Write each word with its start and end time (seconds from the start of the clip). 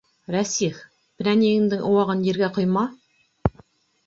—Рәсих, 0.35 0.79
перәнигеңдең 1.21 1.83
ыуағын 1.91 2.25
ергә 2.31 2.51
ҡойма. 2.57 2.89